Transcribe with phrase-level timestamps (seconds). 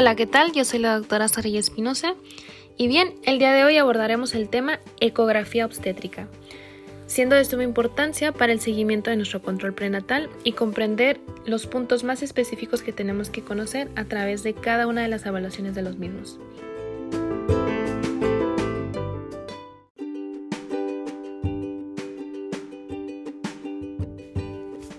[0.00, 0.52] Hola, ¿qué tal?
[0.52, 2.14] Yo soy la doctora Saraya Espinosa
[2.78, 6.26] y bien, el día de hoy abordaremos el tema ecografía obstétrica,
[7.06, 12.02] siendo de suma importancia para el seguimiento de nuestro control prenatal y comprender los puntos
[12.02, 15.82] más específicos que tenemos que conocer a través de cada una de las evaluaciones de
[15.82, 16.40] los mismos.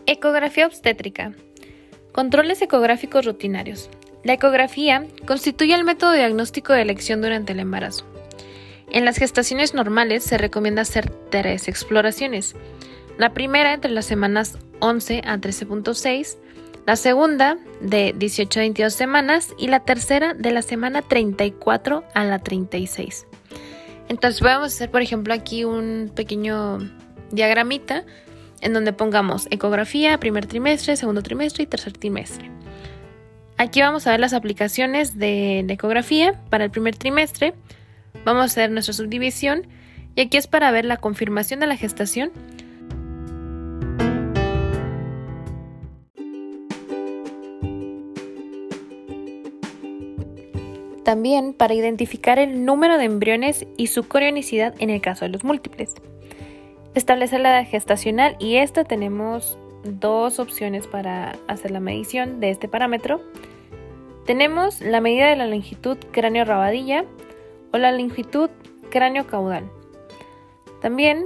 [0.05, 1.33] Ecografía obstétrica.
[2.11, 3.89] Controles ecográficos rutinarios.
[4.23, 8.05] La ecografía constituye el método diagnóstico de elección durante el embarazo.
[8.91, 12.55] En las gestaciones normales se recomienda hacer tres exploraciones.
[13.17, 16.37] La primera entre las semanas 11 a 13.6,
[16.85, 22.23] la segunda de 18 a 22 semanas y la tercera de la semana 34 a
[22.25, 23.27] la 36.
[24.09, 26.79] Entonces vamos a hacer, por ejemplo, aquí un pequeño
[27.31, 28.03] diagramita
[28.59, 32.60] en donde pongamos ecografía, primer trimestre, segundo trimestre y tercer trimestre.
[33.61, 37.53] Aquí vamos a ver las aplicaciones de la ecografía para el primer trimestre.
[38.25, 39.67] Vamos a hacer nuestra subdivisión
[40.15, 42.31] y aquí es para ver la confirmación de la gestación.
[51.03, 55.43] También para identificar el número de embriones y su corionicidad en el caso de los
[55.43, 55.93] múltiples.
[56.95, 62.67] Establecer la edad gestacional y esta tenemos dos opciones para hacer la medición de este
[62.67, 63.21] parámetro.
[64.31, 67.03] Tenemos la medida de la longitud cráneo-rabadilla
[67.73, 68.49] o la longitud
[68.89, 69.69] cráneo-caudal.
[70.81, 71.25] También,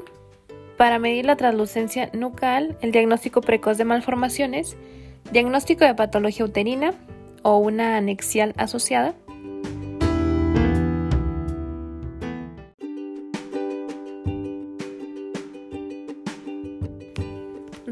[0.75, 4.75] para medir la translucencia nucal, el diagnóstico precoz de malformaciones,
[5.31, 6.95] diagnóstico de patología uterina
[7.43, 9.13] o una anexial asociada,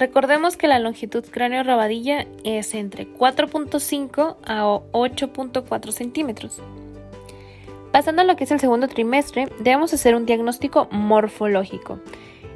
[0.04, 6.62] Recordemos que la longitud cráneo-rabadilla es entre 4.5 a 8.4 centímetros.
[7.94, 12.02] Pasando a lo que es el segundo trimestre, debemos hacer un diagnóstico morfológico,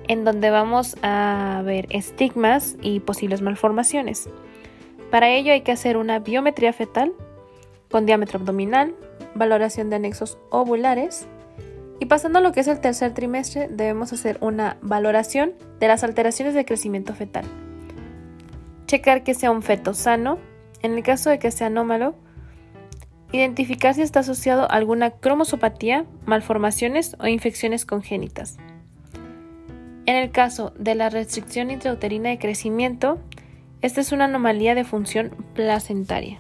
[0.10, 4.28] en donde vamos a ver estigmas y posibles malformaciones.
[5.10, 7.14] Para ello hay que hacer una biometría fetal
[7.90, 8.94] con diámetro abdominal,
[9.36, 11.30] valoración de anexos ovulares,
[12.00, 16.04] y pasando a lo que es el tercer trimestre, debemos hacer una valoración de las
[16.04, 17.46] alteraciones de crecimiento fetal.
[18.86, 20.38] Checar que sea un feto sano.
[20.84, 22.16] En el caso de que sea anómalo,
[23.32, 28.58] identificar si está asociado a alguna cromosopatía, malformaciones o infecciones congénitas.
[30.06, 33.20] En el caso de la restricción intrauterina de crecimiento,
[33.82, 36.40] esta es una anomalía de función placentaria.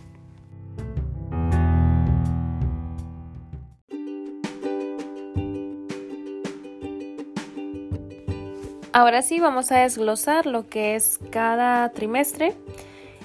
[8.94, 12.54] Ahora sí, vamos a desglosar lo que es cada trimestre.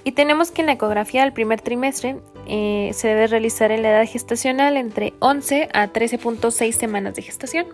[0.04, 2.16] Y tenemos que en la ecografía del primer trimestre
[2.48, 7.66] eh, se debe realizar en la edad gestacional entre 11 a 13.6 semanas de gestación.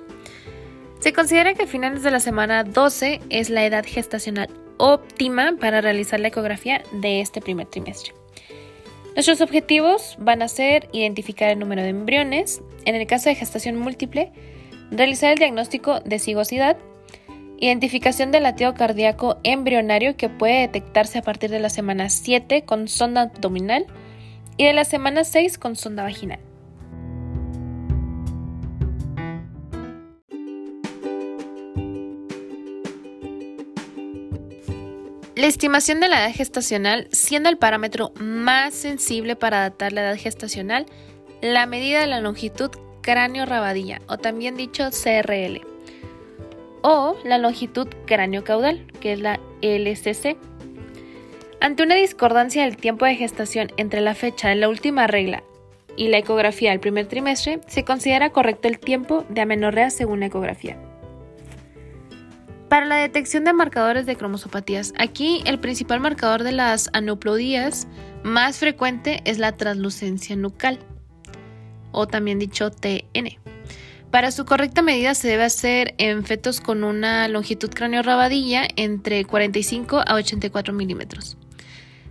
[1.00, 5.80] Se considera que a finales de la semana 12 es la edad gestacional óptima para
[5.80, 8.12] realizar la ecografía de este primer trimestre.
[9.14, 13.76] Nuestros objetivos van a ser identificar el número de embriones, en el caso de gestación
[13.76, 14.32] múltiple,
[14.90, 16.76] realizar el diagnóstico de cigosidad
[17.60, 22.86] Identificación del latido cardíaco embrionario que puede detectarse a partir de la semana 7 con
[22.86, 23.84] sonda abdominal
[24.56, 26.38] y de la semana 6 con sonda vaginal.
[35.34, 40.16] La estimación de la edad gestacional, siendo el parámetro más sensible para datar la edad
[40.16, 40.86] gestacional,
[41.42, 42.70] la medida de la longitud
[43.02, 45.67] cráneo-rabadilla, o también dicho CRL
[46.82, 50.36] o la longitud cráneo-caudal, que es la LCC.
[51.60, 55.42] Ante una discordancia del tiempo de gestación entre la fecha de la última regla
[55.96, 60.26] y la ecografía del primer trimestre, se considera correcto el tiempo de amenorrea según la
[60.26, 60.78] ecografía.
[62.68, 67.88] Para la detección de marcadores de cromosopatías, aquí el principal marcador de las anuplodías
[68.22, 70.78] más frecuente es la translucencia nucal,
[71.92, 73.38] o también dicho TN.
[74.10, 80.02] Para su correcta medida se debe hacer en fetos con una longitud cráneo-rabadilla entre 45
[80.06, 81.36] a 84 milímetros.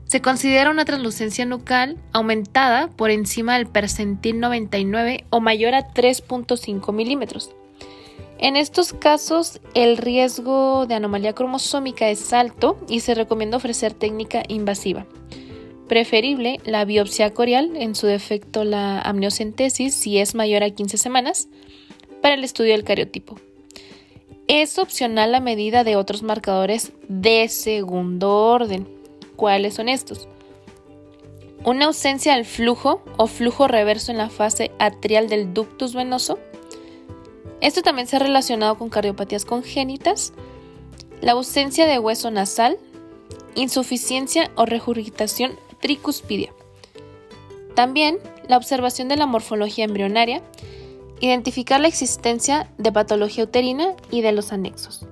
[0.06, 6.94] Se considera una translucencia nucal aumentada por encima del percentil 99 o mayor a 3.5
[6.94, 7.52] milímetros.
[8.38, 14.44] En estos casos, el riesgo de anomalía cromosómica es alto y se recomienda ofrecer técnica
[14.48, 15.08] invasiva.
[15.88, 21.50] Preferible la biopsia corial, en su defecto la amniocentesis si es mayor a 15 semanas,
[22.22, 23.40] para el estudio del cariotipo.
[24.48, 28.88] Es opcional la medida de otros marcadores de segundo orden.
[29.36, 30.28] ¿Cuáles son estos?
[31.68, 36.40] una ausencia del flujo o flujo reverso en la fase atrial del ductus venoso.
[37.60, 40.32] Esto también se ha relacionado con cardiopatías congénitas,
[41.20, 42.78] la ausencia de hueso nasal,
[43.56, 46.54] insuficiencia o regurgitación tricuspidia.
[47.76, 48.18] También
[48.48, 50.42] la observación de la morfología embrionaria,
[51.20, 55.06] identificar la existencia de patología uterina y de los anexos.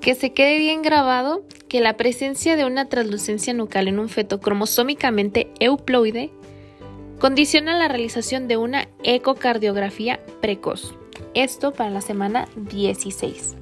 [0.00, 4.40] Que se quede bien grabado que la presencia de una translucencia nucal en un feto
[4.40, 6.30] cromosómicamente euploide
[7.20, 10.92] condiciona la realización de una ecocardiografía precoz.
[11.34, 13.54] Esto para la semana 16.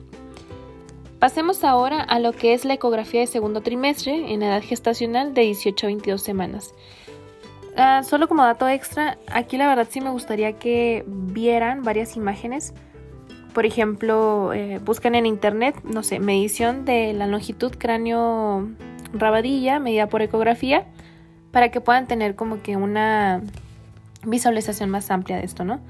[1.21, 5.43] Pasemos ahora a lo que es la ecografía de segundo trimestre en edad gestacional de
[5.43, 6.75] 18 a 22 semanas.
[7.77, 12.73] Ah, solo como dato extra, aquí la verdad sí me gustaría que vieran varias imágenes.
[13.53, 18.71] Por ejemplo, eh, buscan en internet, no sé, medición de la longitud cráneo
[19.13, 20.87] rabadilla medida por ecografía
[21.51, 23.43] para que puedan tener como que una
[24.25, 25.81] visualización más amplia de esto, ¿no?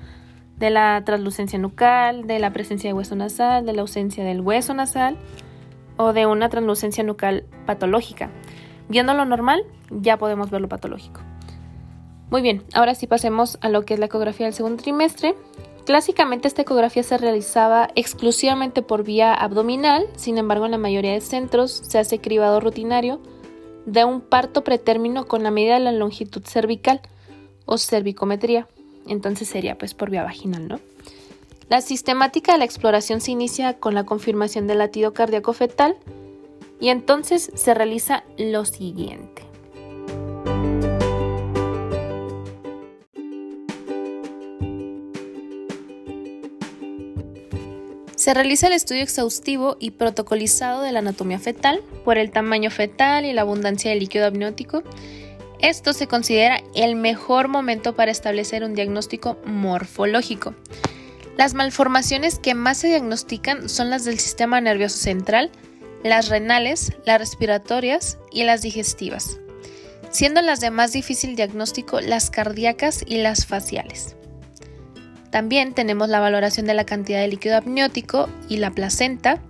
[0.60, 4.74] De la translucencia nucal, de la presencia de hueso nasal, de la ausencia del hueso
[4.74, 5.16] nasal
[5.96, 8.30] o de una translucencia nucal patológica.
[8.88, 11.22] Viendo lo normal, ya podemos ver lo patológico.
[12.30, 15.34] Muy bien, ahora sí pasemos a lo que es la ecografía del segundo trimestre.
[15.86, 21.22] Clásicamente esta ecografía se realizaba exclusivamente por vía abdominal, sin embargo en la mayoría de
[21.22, 23.18] centros se hace cribado rutinario
[23.86, 27.00] de un parto pretérmino con la medida de la longitud cervical
[27.64, 28.68] o cervicometría
[29.12, 30.80] entonces sería pues por vía vaginal, ¿no?
[31.68, 35.96] La sistemática de la exploración se inicia con la confirmación del latido cardíaco fetal
[36.80, 39.42] y entonces se realiza lo siguiente.
[48.16, 53.24] Se realiza el estudio exhaustivo y protocolizado de la anatomía fetal por el tamaño fetal
[53.24, 54.82] y la abundancia de líquido amniótico
[55.62, 60.54] esto se considera el mejor momento para establecer un diagnóstico morfológico.
[61.36, 65.50] Las malformaciones que más se diagnostican son las del sistema nervioso central,
[66.02, 69.38] las renales, las respiratorias y las digestivas,
[70.10, 74.16] siendo las de más difícil diagnóstico las cardíacas y las faciales.
[75.30, 79.40] También tenemos la valoración de la cantidad de líquido amniótico y la placenta,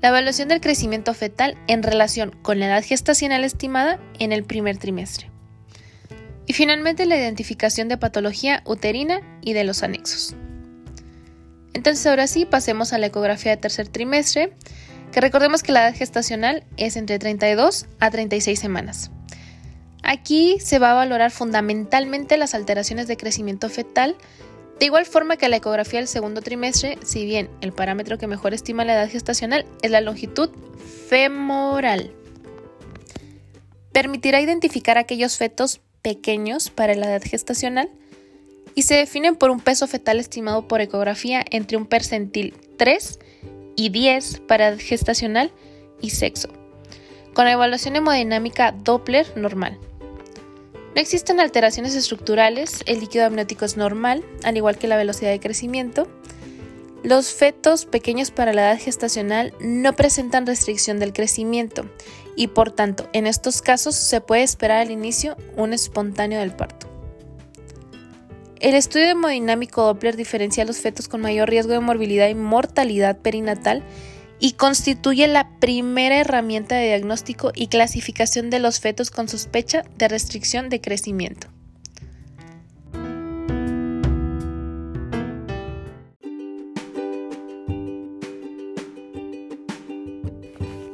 [0.00, 4.78] la evaluación del crecimiento fetal en relación con la edad gestacional estimada en el primer
[4.78, 5.29] trimestre.
[6.50, 10.34] Y finalmente la identificación de patología uterina y de los anexos.
[11.74, 14.52] Entonces ahora sí, pasemos a la ecografía de tercer trimestre,
[15.12, 19.12] que recordemos que la edad gestacional es entre 32 a 36 semanas.
[20.02, 24.16] Aquí se va a valorar fundamentalmente las alteraciones de crecimiento fetal,
[24.80, 28.54] de igual forma que la ecografía del segundo trimestre, si bien el parámetro que mejor
[28.54, 30.50] estima la edad gestacional es la longitud
[31.08, 32.12] femoral.
[33.92, 37.90] Permitirá identificar aquellos fetos pequeños para la edad gestacional
[38.74, 43.18] y se definen por un peso fetal estimado por ecografía entre un percentil 3
[43.76, 45.52] y 10 para edad gestacional
[46.00, 46.48] y sexo,
[47.34, 49.78] con la evaluación hemodinámica Doppler normal.
[50.94, 55.38] No existen alteraciones estructurales, el líquido amniótico es normal, al igual que la velocidad de
[55.38, 56.08] crecimiento.
[57.04, 61.86] Los fetos pequeños para la edad gestacional no presentan restricción del crecimiento
[62.40, 66.88] y por tanto en estos casos se puede esperar al inicio un espontáneo del parto.
[68.60, 73.18] El estudio hemodinámico Doppler diferencia a los fetos con mayor riesgo de morbilidad y mortalidad
[73.18, 73.82] perinatal
[74.38, 80.08] y constituye la primera herramienta de diagnóstico y clasificación de los fetos con sospecha de
[80.08, 81.48] restricción de crecimiento.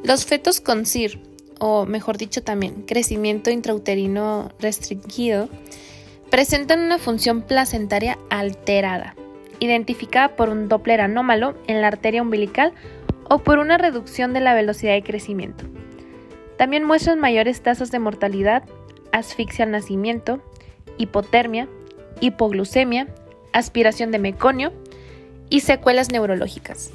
[0.03, 5.49] Los fetos con CIR, o mejor dicho también crecimiento intrauterino restringido,
[6.31, 9.15] presentan una función placentaria alterada,
[9.61, 12.73] identificada por un Doppler anómalo en la arteria umbilical
[13.29, 15.65] o por una reducción de la velocidad de crecimiento.
[16.57, 18.65] También muestran mayores tasas de mortalidad,
[19.13, 20.43] asfixia al nacimiento,
[20.97, 21.69] hipotermia,
[22.21, 23.09] hipoglucemia,
[23.53, 24.73] aspiración de meconio
[25.49, 26.93] y secuelas neurológicas.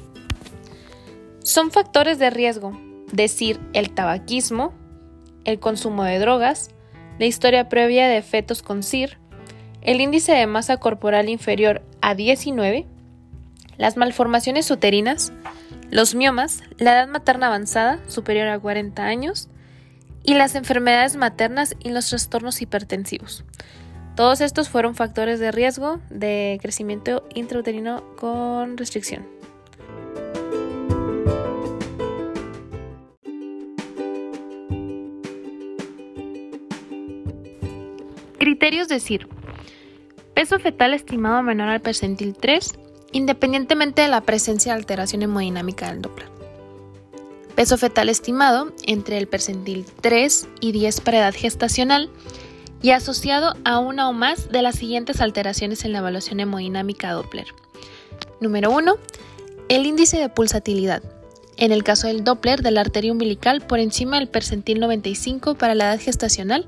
[1.42, 2.72] Son factores de riesgo
[3.12, 4.72] decir el tabaquismo,
[5.44, 6.70] el consumo de drogas,
[7.18, 9.18] la historia previa de fetos con CIR,
[9.82, 12.86] el índice de masa corporal inferior a 19,
[13.76, 15.32] las malformaciones uterinas,
[15.90, 19.48] los miomas, la edad materna avanzada superior a 40 años
[20.24, 23.44] y las enfermedades maternas y los trastornos hipertensivos.
[24.14, 29.31] Todos estos fueron factores de riesgo de crecimiento intrauterino con restricción.
[38.42, 39.28] Criterios decir,
[40.34, 42.72] peso fetal estimado menor al percentil 3,
[43.12, 46.26] independientemente de la presencia de alteración hemodinámica del Doppler.
[47.54, 52.10] Peso fetal estimado entre el percentil 3 y 10 para edad gestacional
[52.82, 57.46] y asociado a una o más de las siguientes alteraciones en la evaluación hemodinámica Doppler.
[58.40, 58.96] Número 1.
[59.68, 61.04] El índice de pulsatilidad.
[61.58, 65.76] En el caso del Doppler de la arteria umbilical por encima del percentil 95 para
[65.76, 66.66] la edad gestacional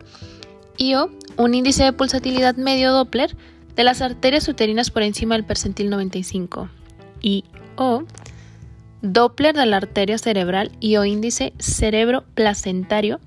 [0.76, 3.36] y o un índice de pulsatilidad medio Doppler
[3.76, 6.68] de las arterias uterinas por encima del percentil 95
[7.20, 7.44] y
[7.76, 8.04] o
[9.02, 13.20] Doppler de la arteria cerebral y o índice cerebro placentario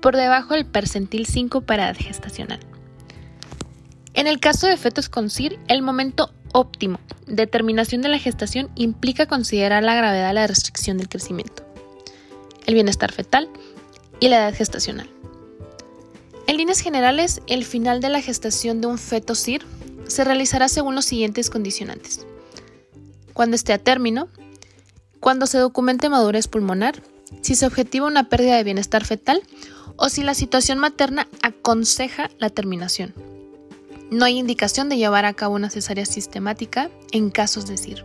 [0.00, 2.60] por debajo del percentil 5 para gestacional.
[4.14, 8.70] En el caso de fetos con CIR, el momento óptimo de terminación de la gestación
[8.74, 11.64] implica considerar la gravedad de la restricción del crecimiento,
[12.66, 13.48] el bienestar fetal
[14.20, 15.15] y la edad gestacional.
[16.46, 19.64] En líneas generales, el final de la gestación de un feto CIR
[20.06, 22.24] se realizará según los siguientes condicionantes.
[23.32, 24.28] Cuando esté a término,
[25.18, 27.02] cuando se documente madurez pulmonar,
[27.40, 29.42] si se objetiva una pérdida de bienestar fetal
[29.96, 33.12] o si la situación materna aconseja la terminación.
[34.10, 38.04] No hay indicación de llevar a cabo una cesárea sistemática en casos de CIR.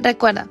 [0.00, 0.48] Recuerda,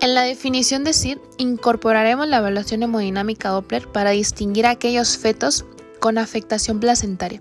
[0.00, 5.64] en la definición de CIR incorporaremos la evaluación hemodinámica Doppler para distinguir a aquellos fetos
[6.00, 7.40] con afectación placentaria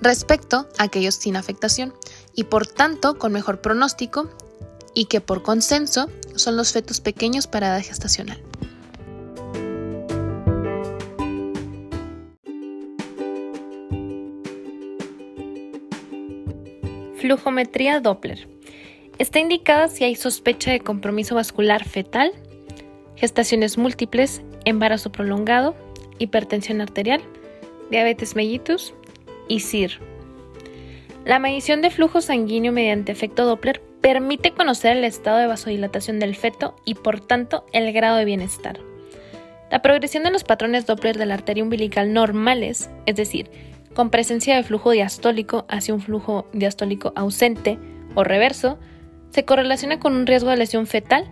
[0.00, 1.94] respecto a aquellos sin afectación
[2.34, 4.28] y por tanto con mejor pronóstico
[4.94, 8.42] y que por consenso son los fetos pequeños para edad gestacional.
[17.16, 18.51] Flujometría Doppler.
[19.18, 22.32] Está indicada si hay sospecha de compromiso vascular fetal,
[23.16, 25.76] gestaciones múltiples, embarazo prolongado,
[26.18, 27.20] hipertensión arterial,
[27.90, 28.94] diabetes mellitus
[29.48, 30.00] y CIR.
[31.24, 36.34] La medición de flujo sanguíneo mediante efecto Doppler permite conocer el estado de vasodilatación del
[36.34, 38.80] feto y por tanto el grado de bienestar.
[39.70, 43.50] La progresión de los patrones Doppler de la arteria umbilical normales, es decir,
[43.94, 47.78] con presencia de flujo diastólico hacia un flujo diastólico ausente
[48.14, 48.78] o reverso,
[49.32, 51.24] se correlaciona con un riesgo de lesión fetal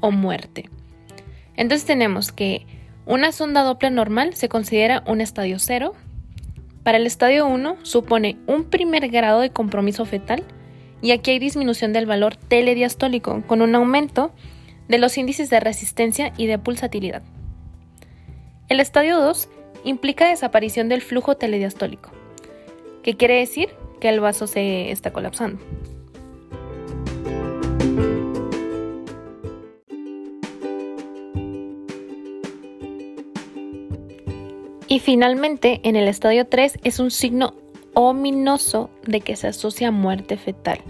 [0.00, 0.68] o muerte.
[1.56, 2.66] Entonces tenemos que
[3.06, 5.94] una sonda Doppler normal se considera un estadio 0.
[6.82, 10.42] Para el estadio 1 supone un primer grado de compromiso fetal
[11.00, 14.32] y aquí hay disminución del valor telediastólico con un aumento
[14.88, 17.22] de los índices de resistencia y de pulsatilidad.
[18.68, 19.48] El estadio 2
[19.84, 22.10] implica desaparición del flujo telediastólico,
[23.02, 23.68] que quiere decir
[24.00, 25.60] que el vaso se está colapsando.
[35.04, 37.54] Finalmente, en el estadio 3 es un signo
[37.92, 40.80] ominoso de que se asocia a muerte fetal,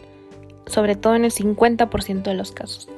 [0.66, 2.88] sobre todo en el 50% de los casos.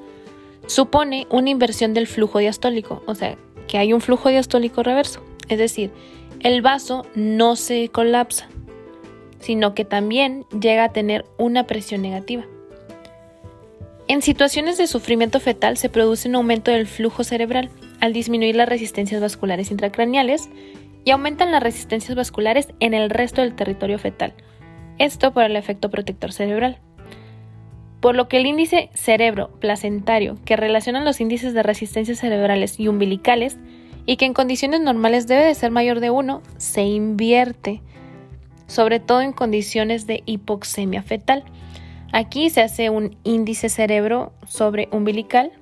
[0.67, 5.59] Supone una inversión del flujo diastólico, o sea, que hay un flujo diastólico reverso, es
[5.59, 5.91] decir,
[6.41, 8.49] el vaso no se colapsa,
[9.41, 12.45] sino que también llega a tener una presión negativa.
[14.07, 17.71] En situaciones de sufrimiento fetal se produce un aumento del flujo cerebral
[18.01, 20.51] al disminuir las resistencias vasculares intracraneales
[21.07, 24.35] y aumentan las resistencias vasculares en el resto del territorio fetal.
[24.99, 26.81] Esto por el efecto protector cerebral.
[28.01, 33.57] Por lo que el índice cerebro-placentario, que relaciona los índices de resistencia cerebrales y umbilicales,
[34.05, 37.83] y que en condiciones normales debe de ser mayor de 1, se invierte,
[38.67, 41.45] sobre todo en condiciones de hipoxemia fetal.
[42.13, 45.53] Aquí se hace un índice cerebro sobre umbilical,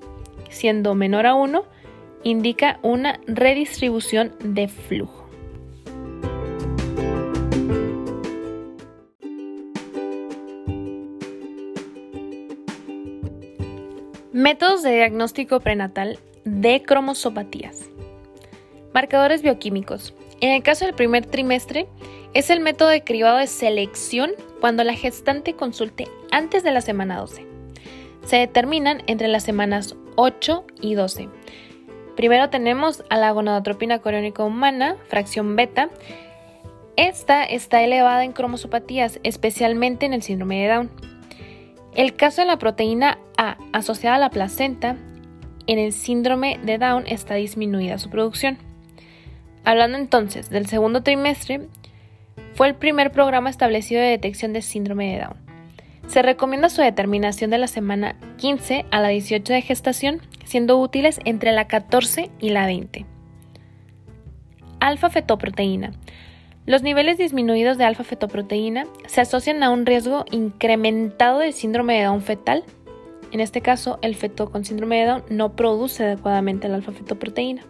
[0.48, 1.64] siendo menor a 1,
[2.22, 5.23] indica una redistribución de flujo.
[14.34, 17.88] Métodos de diagnóstico prenatal de cromosopatías.
[18.92, 20.12] Marcadores bioquímicos.
[20.40, 21.86] En el caso del primer trimestre,
[22.32, 27.20] es el método de cribado de selección cuando la gestante consulte antes de la semana
[27.20, 27.46] 12.
[28.24, 31.28] Se determinan entre las semanas 8 y 12.
[32.16, 35.90] Primero tenemos a la gonadotropina coriónica humana, fracción beta.
[36.96, 41.13] Esta está elevada en cromosopatías, especialmente en el síndrome de Down.
[41.94, 44.96] El caso de la proteína A asociada a la placenta,
[45.66, 48.58] en el síndrome de Down está disminuida su producción.
[49.64, 51.68] Hablando entonces del segundo trimestre,
[52.54, 55.36] fue el primer programa establecido de detección de síndrome de Down.
[56.08, 61.20] Se recomienda su determinación de la semana 15 a la 18 de gestación, siendo útiles
[61.24, 63.06] entre la 14 y la 20.
[64.80, 65.92] Alfa fetoproteína.
[66.66, 72.22] Los niveles disminuidos de alfa-fetoproteína se asocian a un riesgo incrementado de síndrome de Down
[72.22, 72.64] fetal.
[73.32, 77.66] En este caso, el feto con síndrome de Down no produce adecuadamente la alfa-fetoproteína.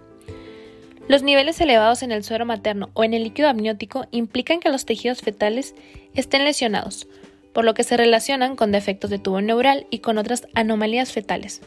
[1.08, 4.86] Los niveles elevados en el suero materno o en el líquido amniótico implican que los
[4.86, 5.74] tejidos fetales
[6.14, 7.08] estén lesionados,
[7.52, 11.62] por lo que se relacionan con defectos de tubo neural y con otras anomalías fetales,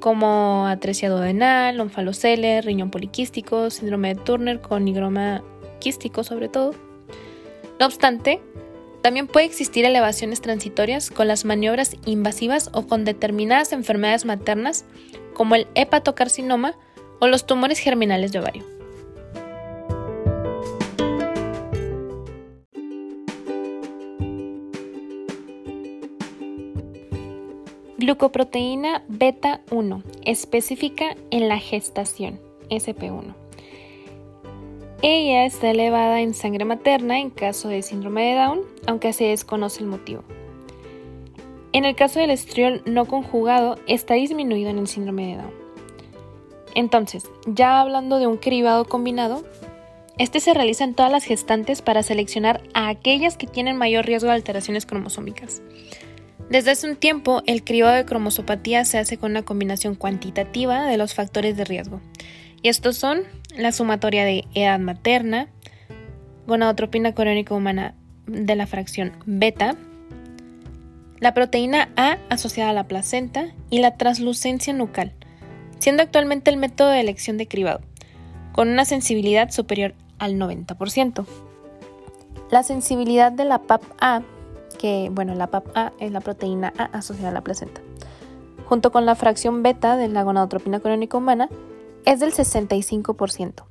[0.00, 5.44] como atresia duodenal, onfalocele, riñón poliquístico, síndrome de Turner con nigroma
[6.24, 6.74] sobre todo.
[7.80, 8.40] No obstante,
[9.02, 14.84] también puede existir elevaciones transitorias con las maniobras invasivas o con determinadas enfermedades maternas
[15.34, 16.76] como el hepatocarcinoma
[17.20, 18.64] o los tumores germinales de ovario.
[27.98, 33.41] Glucoproteína beta 1, específica en la gestación, SP1.
[35.04, 39.80] Ella está elevada en sangre materna en caso de síndrome de Down, aunque se desconoce
[39.80, 40.22] el motivo.
[41.72, 45.54] En el caso del estriol no conjugado, está disminuido en el síndrome de Down.
[46.76, 49.42] Entonces, ya hablando de un cribado combinado,
[50.18, 54.28] este se realiza en todas las gestantes para seleccionar a aquellas que tienen mayor riesgo
[54.28, 55.62] de alteraciones cromosómicas.
[56.48, 60.96] Desde hace un tiempo, el cribado de cromosopatía se hace con una combinación cuantitativa de
[60.96, 62.00] los factores de riesgo.
[62.62, 63.22] Y estos son
[63.56, 65.48] la sumatoria de edad materna,
[66.46, 67.94] gonadotropina coriónica humana
[68.26, 69.74] de la fracción beta,
[71.18, 75.12] la proteína A asociada a la placenta y la translucencia nucal,
[75.78, 77.80] siendo actualmente el método de elección de cribado,
[78.52, 81.26] con una sensibilidad superior al 90%.
[82.50, 84.22] La sensibilidad de la PAP-A,
[84.78, 87.80] que bueno, la PAP-A es la proteína A asociada a la placenta,
[88.66, 91.48] junto con la fracción beta de la gonadotropina coriónica humana,
[92.04, 93.64] es del 65%,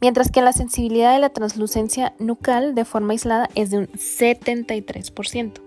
[0.00, 5.60] mientras que la sensibilidad de la translucencia nucal de forma aislada es de un 73%.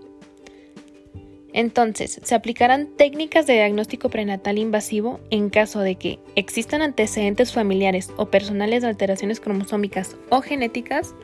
[1.52, 8.12] Entonces, se aplicarán técnicas de diagnóstico prenatal invasivo en caso de que existan antecedentes familiares
[8.16, 11.14] o personales de alteraciones cromosómicas o genéticas,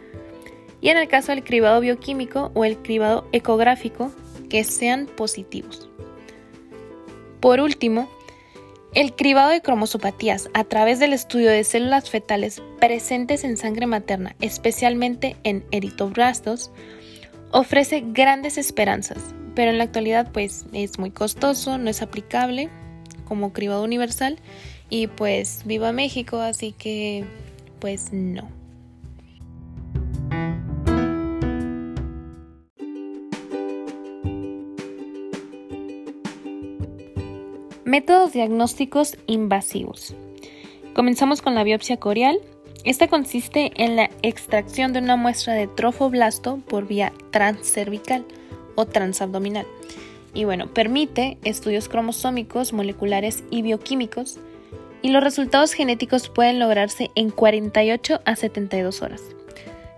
[0.80, 4.12] y en el caso del cribado bioquímico o el cribado ecográfico
[4.50, 5.88] que sean positivos.
[7.40, 8.08] Por último,
[8.96, 14.34] el cribado de cromosopatías a través del estudio de células fetales presentes en sangre materna,
[14.40, 16.70] especialmente en eritoblastos,
[17.50, 19.18] ofrece grandes esperanzas,
[19.54, 22.70] pero en la actualidad pues es muy costoso, no es aplicable
[23.26, 24.38] como cribado universal
[24.88, 27.26] y pues viva México, así que
[27.80, 28.48] pues no.
[37.86, 40.12] Métodos diagnósticos invasivos.
[40.92, 42.40] Comenzamos con la biopsia corial.
[42.82, 48.24] Esta consiste en la extracción de una muestra de trofoblasto por vía transcervical
[48.74, 49.68] o transabdominal.
[50.34, 54.40] Y bueno, permite estudios cromosómicos, moleculares y bioquímicos.
[55.00, 59.22] Y los resultados genéticos pueden lograrse en 48 a 72 horas.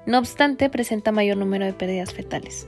[0.04, 2.66] No obstante, presenta mayor número de pérdidas fetales.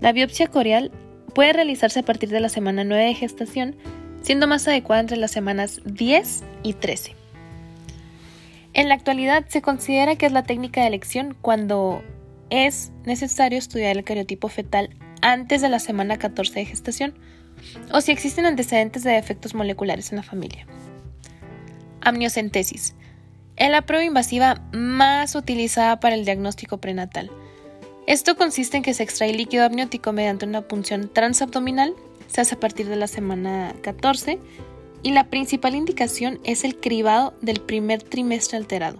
[0.00, 0.92] La biopsia corial
[1.34, 3.76] puede realizarse a partir de la semana 9 de gestación,
[4.22, 7.16] siendo más adecuada entre las semanas 10 y 13.
[8.74, 12.02] En la actualidad se considera que es la técnica de elección cuando
[12.50, 14.90] es necesario estudiar el cariotipo fetal
[15.20, 17.14] antes de la semana 14 de gestación
[17.92, 20.66] o si existen antecedentes de defectos moleculares en la familia.
[22.00, 22.94] Amniocentesis.
[23.56, 27.30] Es la prueba invasiva más utilizada para el diagnóstico prenatal
[28.06, 31.94] esto consiste en que se extrae líquido amniótico mediante una punción transabdominal,
[32.26, 34.38] se hace a partir de la semana 14
[35.02, 38.98] y la principal indicación es el cribado del primer trimestre alterado,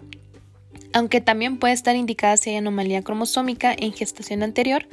[0.92, 4.86] aunque también puede estar indicada si hay anomalía cromosómica en gestación anterior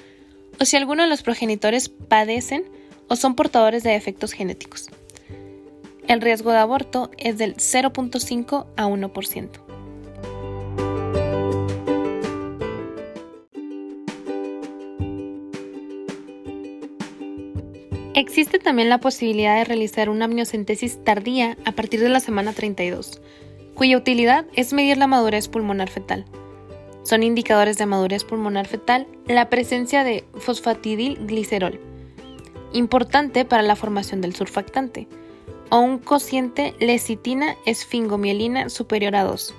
[0.59, 2.63] o si alguno de los progenitores padecen
[3.07, 4.89] o son portadores de defectos genéticos.
[6.07, 9.49] El riesgo de aborto es del 0.5 a 1%.
[18.19, 23.21] Existe también la posibilidad de realizar una amniocentesis tardía a partir de la semana 32,
[23.75, 26.25] cuya utilidad es medir la madurez pulmonar fetal.
[27.03, 31.79] Son indicadores de madurez pulmonar fetal la presencia de fosfatidilglicerol,
[32.73, 35.07] importante para la formación del surfactante,
[35.69, 39.55] o un cociente lecitina esfingomielina superior a 2.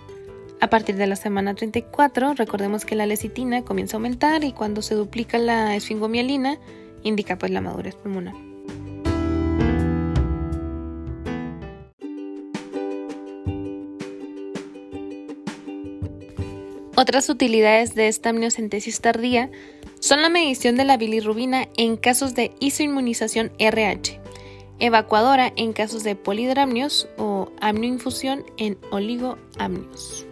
[0.60, 4.82] A partir de la semana 34, recordemos que la lecitina comienza a aumentar y cuando
[4.82, 6.58] se duplica la esfingomielina
[7.02, 8.49] indica pues la madurez pulmonar.
[17.00, 19.50] Otras utilidades de esta amniocentesis tardía
[20.00, 24.20] son la medición de la bilirrubina en casos de isoinmunización RH,
[24.80, 30.26] evacuadora en casos de polidramnios o amnioinfusión en oligoamnios.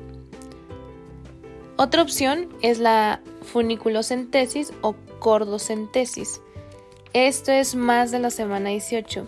[1.78, 6.42] Otra opción es la funiculocentesis o cordocentesis.
[7.14, 9.26] Esto es más de la semana 18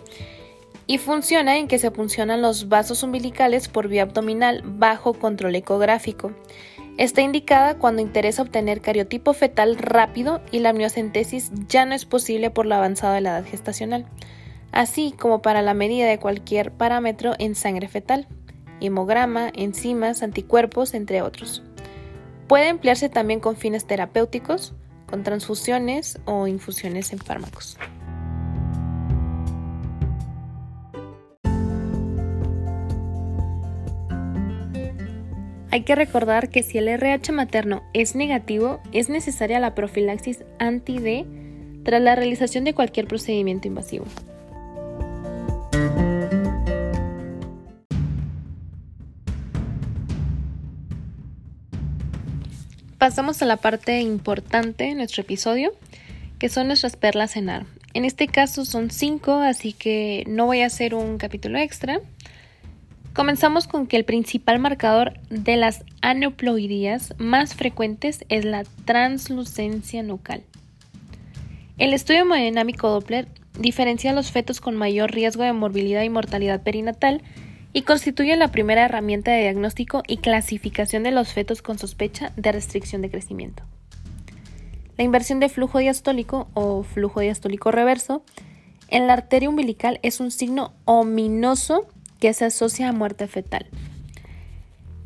[0.87, 6.33] y funciona en que se funcionan los vasos umbilicales por vía abdominal bajo control ecográfico.
[7.01, 12.51] Está indicada cuando interesa obtener cariotipo fetal rápido y la amniocentesis ya no es posible
[12.51, 14.05] por lo avanzado de la edad gestacional,
[14.71, 18.29] así como para la medida de cualquier parámetro en sangre fetal,
[18.83, 21.63] hemograma, enzimas, anticuerpos, entre otros.
[22.49, 24.75] Puede emplearse también con fines terapéuticos,
[25.07, 27.79] con transfusiones o infusiones en fármacos.
[35.73, 41.27] Hay que recordar que si el RH materno es negativo, es necesaria la profilaxis anti-D
[41.85, 44.05] tras la realización de cualquier procedimiento invasivo.
[52.99, 55.73] Pasamos a la parte importante de nuestro episodio,
[56.41, 57.65] que son nuestras perlas en AR.
[57.95, 62.01] En este caso son cinco, así que no voy a hacer un capítulo extra.
[63.21, 70.43] Comenzamos con que el principal marcador de las aneuploidías más frecuentes es la translucencia nucal.
[71.77, 73.29] El estudio hemodinámico Doppler
[73.59, 77.21] diferencia los fetos con mayor riesgo de morbilidad y mortalidad perinatal
[77.75, 82.53] y constituye la primera herramienta de diagnóstico y clasificación de los fetos con sospecha de
[82.53, 83.65] restricción de crecimiento.
[84.97, 88.25] La inversión de flujo diastólico o flujo diastólico reverso
[88.89, 91.87] en la arteria umbilical es un signo ominoso
[92.21, 93.67] que se asocia a muerte fetal.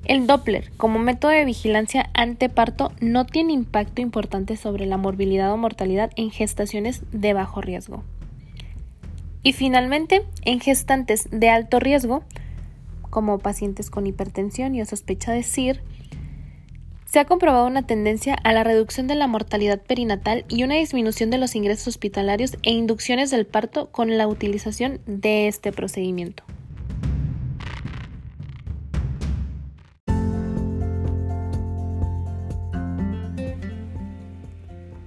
[0.04, 5.56] El Doppler, como método de vigilancia anteparto, no tiene impacto importante sobre la morbilidad o
[5.56, 8.04] mortalidad en gestaciones de bajo riesgo.
[9.42, 12.22] Y finalmente, en gestantes de alto riesgo,
[13.08, 15.82] como pacientes con hipertensión y a sospecha de SIR,
[17.06, 21.30] se ha comprobado una tendencia a la reducción de la mortalidad perinatal y una disminución
[21.30, 26.42] de los ingresos hospitalarios e inducciones del parto con la utilización de este procedimiento.